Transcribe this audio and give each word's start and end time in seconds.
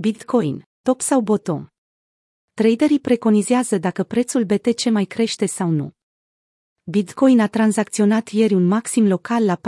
Bitcoin, 0.00 0.68
top 0.82 1.00
sau 1.00 1.20
bottom? 1.20 1.66
Traderii 2.54 3.00
preconizează 3.00 3.78
dacă 3.78 4.02
prețul 4.02 4.44
BTC 4.44 4.84
mai 4.90 5.04
crește 5.04 5.46
sau 5.46 5.70
nu. 5.70 5.90
Bitcoin 6.82 7.40
a 7.40 7.46
tranzacționat 7.46 8.28
ieri 8.28 8.54
un 8.54 8.66
maxim 8.66 9.06
local 9.06 9.44
la 9.44 9.60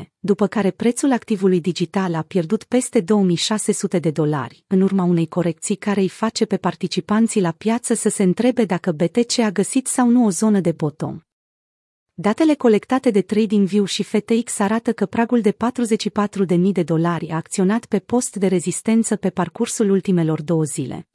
44.500, 0.00 0.02
după 0.18 0.46
care 0.46 0.70
prețul 0.70 1.12
activului 1.12 1.60
digital 1.60 2.14
a 2.14 2.22
pierdut 2.22 2.64
peste 2.64 3.00
2600 3.00 3.98
de 3.98 4.10
dolari, 4.10 4.64
în 4.66 4.80
urma 4.80 5.02
unei 5.02 5.28
corecții 5.28 5.76
care 5.76 6.00
îi 6.00 6.08
face 6.08 6.44
pe 6.44 6.56
participanții 6.56 7.40
la 7.40 7.52
piață 7.52 7.94
să 7.94 8.08
se 8.08 8.22
întrebe 8.22 8.64
dacă 8.64 8.92
BTC 8.92 9.38
a 9.38 9.50
găsit 9.50 9.86
sau 9.86 10.08
nu 10.08 10.24
o 10.24 10.30
zonă 10.30 10.60
de 10.60 10.72
bottom. 10.72 11.20
Datele 12.20 12.54
colectate 12.54 13.10
de 13.10 13.22
TradingView 13.22 13.84
și 13.84 14.02
FTX 14.02 14.58
arată 14.58 14.92
că 14.92 15.06
pragul 15.06 15.40
de 15.40 15.52
44.000 15.52 16.58
de 16.72 16.82
dolari 16.82 17.30
a 17.30 17.36
acționat 17.36 17.86
pe 17.86 17.98
post 17.98 18.36
de 18.36 18.46
rezistență 18.46 19.16
pe 19.16 19.30
parcursul 19.30 19.90
ultimelor 19.90 20.42
două 20.42 20.64
zile. 20.64 21.08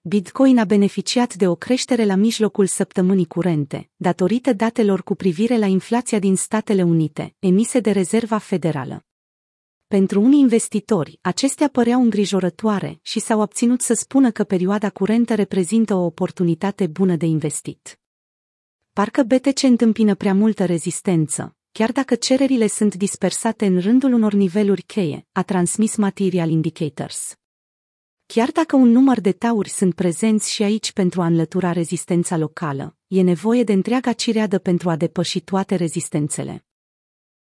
Bitcoin 0.00 0.58
a 0.58 0.64
beneficiat 0.64 1.34
de 1.34 1.48
o 1.48 1.54
creștere 1.54 2.04
la 2.04 2.14
mijlocul 2.14 2.66
săptămânii 2.66 3.26
curente, 3.26 3.90
datorită 3.96 4.52
datelor 4.52 5.02
cu 5.02 5.14
privire 5.14 5.58
la 5.58 5.66
inflația 5.66 6.18
din 6.18 6.36
Statele 6.36 6.82
Unite, 6.82 7.34
emise 7.38 7.80
de 7.80 7.90
Rezerva 7.90 8.38
Federală. 8.38 9.04
Pentru 9.86 10.20
unii 10.20 10.40
investitori, 10.40 11.18
acestea 11.20 11.68
păreau 11.68 12.02
îngrijorătoare 12.02 12.98
și 13.02 13.20
s-au 13.20 13.40
abținut 13.40 13.80
să 13.80 13.94
spună 13.94 14.30
că 14.30 14.44
perioada 14.44 14.90
curentă 14.90 15.34
reprezintă 15.34 15.94
o 15.94 16.04
oportunitate 16.04 16.86
bună 16.86 17.16
de 17.16 17.26
investit. 17.26 17.94
Parcă 19.00 19.22
BTC 19.22 19.62
întâmpină 19.62 20.14
prea 20.14 20.34
multă 20.34 20.64
rezistență, 20.64 21.56
chiar 21.72 21.92
dacă 21.92 22.14
cererile 22.14 22.66
sunt 22.66 22.94
dispersate 22.94 23.66
în 23.66 23.80
rândul 23.80 24.12
unor 24.12 24.32
niveluri 24.32 24.82
cheie, 24.82 25.26
a 25.32 25.42
transmis 25.42 25.96
Material 25.96 26.50
Indicators. 26.50 27.34
Chiar 28.26 28.50
dacă 28.50 28.76
un 28.76 28.88
număr 28.88 29.20
de 29.20 29.32
tauri 29.32 29.68
sunt 29.68 29.94
prezenți 29.94 30.52
și 30.52 30.62
aici 30.62 30.92
pentru 30.92 31.22
a 31.22 31.26
înlătura 31.26 31.72
rezistența 31.72 32.36
locală, 32.36 32.96
e 33.06 33.22
nevoie 33.22 33.64
de 33.64 33.72
întreaga 33.72 34.12
cireadă 34.12 34.58
pentru 34.58 34.90
a 34.90 34.96
depăși 34.96 35.40
toate 35.40 35.74
rezistențele. 35.74 36.64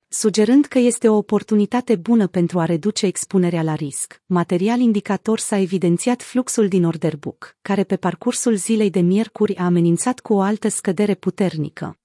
Sugerând 0.08 0.64
că 0.64 0.78
este 0.78 1.08
o 1.08 1.16
oportunitate 1.16 1.96
bună 1.96 2.26
pentru 2.26 2.58
a 2.58 2.64
reduce 2.64 3.06
expunerea 3.06 3.62
la 3.62 3.74
risc, 3.74 4.22
material 4.26 4.80
indicator 4.80 5.38
s-a 5.38 5.56
evidențiat 5.58 6.22
fluxul 6.22 6.68
din 6.68 6.84
order 6.84 7.16
book, 7.16 7.56
care 7.62 7.84
pe 7.84 7.96
parcursul 7.96 8.54
zilei 8.54 8.90
de 8.90 9.00
miercuri 9.00 9.56
a 9.56 9.64
amenințat 9.64 10.20
cu 10.20 10.32
o 10.32 10.40
altă 10.40 10.68
scădere 10.68 11.14
puternică, 11.14 11.98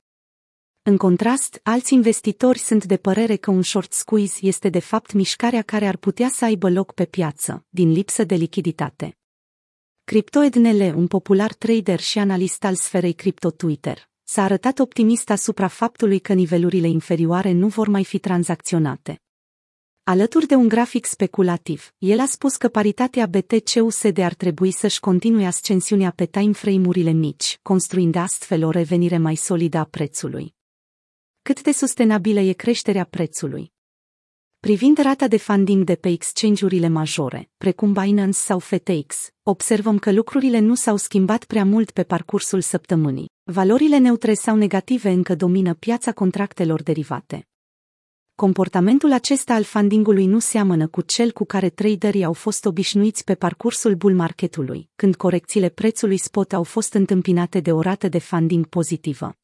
în 0.83 0.97
contrast, 0.97 1.59
alți 1.63 1.93
investitori 1.93 2.59
sunt 2.59 2.85
de 2.85 2.97
părere 2.97 3.35
că 3.35 3.52
un 3.52 3.61
short 3.61 3.93
squeeze 3.93 4.38
este 4.41 4.69
de 4.69 4.80
fapt 4.80 5.13
mișcarea 5.13 5.61
care 5.61 5.88
ar 5.88 5.97
putea 5.97 6.30
să 6.30 6.45
aibă 6.45 6.69
loc 6.69 6.93
pe 6.93 7.05
piață, 7.05 7.65
din 7.69 7.91
lipsă 7.91 8.23
de 8.23 8.36
lichiditate. 8.36 9.17
CryptoEdnele, 10.03 10.93
un 10.95 11.08
popular 11.08 11.53
trader 11.53 11.99
și 11.99 12.19
analist 12.19 12.63
al 12.63 12.75
sferei 12.75 13.13
cripto 13.13 13.52
Twitter, 13.52 14.11
s-a 14.31 14.43
arătat 14.43 14.79
optimist 14.79 15.29
asupra 15.29 15.67
faptului 15.67 16.19
că 16.19 16.33
nivelurile 16.33 16.87
inferioare 16.87 17.51
nu 17.51 17.67
vor 17.67 17.87
mai 17.87 18.03
fi 18.03 18.19
tranzacționate. 18.19 19.21
Alături 20.03 20.45
de 20.45 20.55
un 20.55 20.67
grafic 20.67 21.05
speculativ, 21.05 21.93
el 21.97 22.19
a 22.19 22.25
spus 22.25 22.55
că 22.55 22.67
paritatea 22.67 23.25
BTC-USD 23.25 24.17
ar 24.17 24.33
trebui 24.33 24.71
să-și 24.71 24.99
continue 24.99 25.45
ascensiunea 25.45 26.11
pe 26.11 26.25
timeframe-urile 26.25 27.11
mici, 27.11 27.59
construind 27.61 28.15
astfel 28.15 28.63
o 28.63 28.69
revenire 28.69 29.17
mai 29.17 29.35
solidă 29.35 29.77
a 29.77 29.83
prețului. 29.83 30.55
Cât 31.41 31.61
de 31.61 31.71
sustenabilă 31.71 32.39
e 32.39 32.53
creșterea 32.53 33.03
prețului? 33.03 33.73
Privind 34.67 34.98
rata 34.98 35.28
de 35.28 35.38
funding 35.38 35.84
de 35.84 35.95
pe 35.95 36.09
exchange-urile 36.09 36.88
majore, 36.88 37.50
precum 37.58 37.94
Binance 37.94 38.38
sau 38.38 38.59
FTX, 38.59 39.30
observăm 39.44 40.00
că 40.00 40.12
lucrurile 40.12 40.59
nu 40.59 40.76
s-au 40.76 40.95
schimbat 40.95 41.44
prea 41.44 41.66
mult 41.66 41.92
pe 41.92 42.04
parcursul 42.04 42.62
săptămânii. 42.62 43.30
Valorile 43.44 43.98
neutre 43.98 44.34
sau 44.34 44.56
negative 44.56 45.09
încă 45.09 45.36
domină 45.36 45.73
piața 45.73 46.11
contractelor 46.11 46.83
derivate. 46.83 47.48
Comportamentul 48.36 49.11
acesta 49.11 49.54
al 49.54 49.64
fundingului 49.64 50.26
nu 50.26 50.39
seamănă 50.39 50.88
cu 50.88 51.02
cel 51.02 51.32
cu 51.32 51.45
care 51.45 51.70
traderii 51.70 52.23
au 52.23 52.33
fost 52.33 52.66
obișnuiți 52.66 53.23
pe 53.23 53.36
parcursul 53.36 53.95
bull 53.95 54.16
marketului, 54.16 54.89
când 54.95 55.16
corecțiile 55.16 55.70
prețului 55.70 56.17
spot 56.17 56.54
au 56.54 56.64
fost 56.64 56.94
întâmpinate 56.94 57.60
de 57.60 57.71
o 57.71 57.82
rată 57.82 58.08
de 58.08 58.20
funding 58.20 58.66
pozitivă. 58.67 59.36